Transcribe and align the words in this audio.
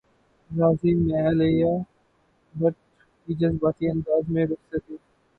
راضی 0.51 0.93
میں 0.95 1.21
عالیہ 1.21 1.73
بھٹ 2.55 2.75
کی 3.27 3.33
جذباتی 3.35 3.89
انداز 3.89 4.23
میں 4.29 4.45
رخصتی 4.45 4.95